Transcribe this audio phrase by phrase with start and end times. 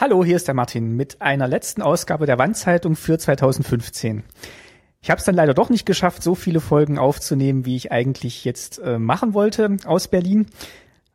[0.00, 4.22] Hallo, hier ist der Martin mit einer letzten Ausgabe der Wandzeitung für 2015.
[5.02, 8.44] Ich habe es dann leider doch nicht geschafft, so viele Folgen aufzunehmen, wie ich eigentlich
[8.44, 10.46] jetzt äh, machen wollte aus Berlin.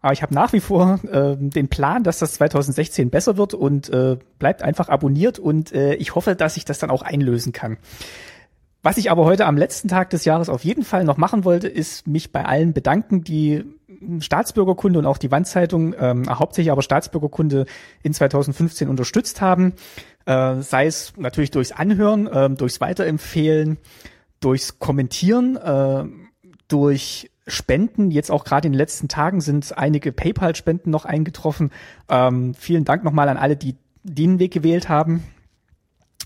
[0.00, 3.88] Aber ich habe nach wie vor äh, den Plan, dass das 2016 besser wird und
[3.90, 7.78] äh, bleibt einfach abonniert und äh, ich hoffe, dass ich das dann auch einlösen kann.
[8.84, 11.68] Was ich aber heute am letzten Tag des Jahres auf jeden Fall noch machen wollte,
[11.68, 13.64] ist mich bei allen bedanken, die
[14.18, 17.66] Staatsbürgerkunde und auch die Wandzeitung, ähm, hauptsächlich aber Staatsbürgerkunde
[18.02, 19.74] in 2015 unterstützt haben.
[20.26, 23.78] Äh, sei es natürlich durchs Anhören, äh, durchs Weiterempfehlen,
[24.40, 26.04] durchs Kommentieren, äh,
[26.66, 28.10] durch Spenden.
[28.10, 31.70] Jetzt auch gerade in den letzten Tagen sind einige PayPal-Spenden noch eingetroffen.
[32.08, 35.22] Ähm, vielen Dank nochmal an alle, die den Weg gewählt haben.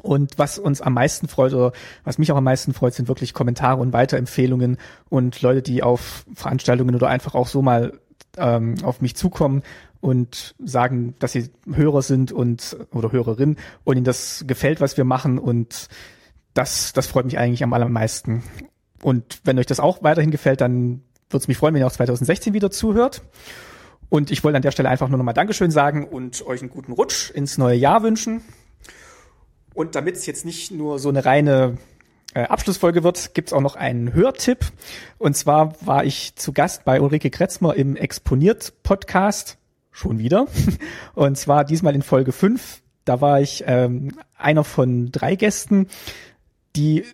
[0.00, 1.72] Und was uns am meisten freut oder
[2.04, 4.78] was mich auch am meisten freut, sind wirklich Kommentare und Weiterempfehlungen
[5.10, 7.92] und Leute, die auf Veranstaltungen oder einfach auch so mal
[8.38, 9.62] ähm, auf mich zukommen
[10.00, 15.04] und sagen, dass sie Hörer sind und oder Hörerin und ihnen das gefällt, was wir
[15.04, 15.88] machen und
[16.54, 18.42] das, das freut mich eigentlich am allermeisten.
[19.02, 21.92] Und wenn euch das auch weiterhin gefällt, dann würde es mich freuen, wenn ihr auch
[21.92, 23.22] 2016 wieder zuhört.
[24.08, 26.92] Und ich wollte an der Stelle einfach nur nochmal Dankeschön sagen und euch einen guten
[26.92, 28.42] Rutsch ins neue Jahr wünschen.
[29.74, 31.78] Und damit es jetzt nicht nur so eine reine
[32.34, 34.66] äh, Abschlussfolge wird, gibt's auch noch einen Hörtipp.
[35.18, 39.58] Und zwar war ich zu Gast bei Ulrike Kretzmer im Exponiert-Podcast.
[39.90, 40.46] Schon wieder.
[41.14, 42.82] Und zwar diesmal in Folge 5.
[43.04, 45.88] Da war ich ähm, einer von drei Gästen,
[46.76, 47.04] die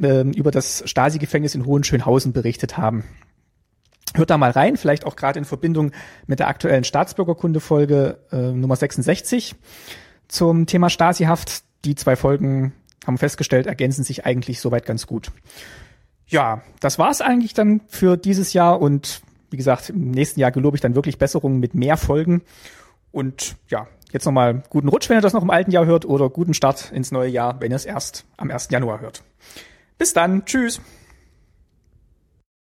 [0.00, 3.04] ähm, über das Stasi-Gefängnis in Hohenschönhausen berichtet haben.
[4.14, 5.92] Hört da mal rein, vielleicht auch gerade in Verbindung
[6.26, 9.54] mit der aktuellen Staatsbürgerkunde-Folge äh, Nummer 66
[10.28, 12.74] zum Thema Stasi-Haft die zwei Folgen
[13.06, 15.30] haben festgestellt, ergänzen sich eigentlich soweit ganz gut.
[16.26, 20.76] Ja, das war's eigentlich dann für dieses Jahr und wie gesagt, im nächsten Jahr gelobe
[20.76, 22.42] ich dann wirklich Besserungen mit mehr Folgen.
[23.10, 26.28] Und ja, jetzt nochmal guten Rutsch, wenn ihr das noch im alten Jahr hört oder
[26.28, 28.68] guten Start ins neue Jahr, wenn ihr es erst am 1.
[28.70, 29.22] Januar hört.
[29.96, 30.82] Bis dann, tschüss.